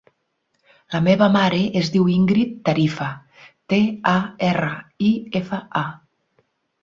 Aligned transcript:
La 0.93 1.01
meva 1.07 1.25
mare 1.33 1.59
es 1.81 1.89
diu 1.95 2.07
Íngrid 2.13 2.55
Tarifa: 2.69 3.09
te, 3.73 3.79
a, 4.13 4.15
erra, 4.49 4.71
i, 5.11 5.11
efa, 5.41 5.61
a. 5.83 5.85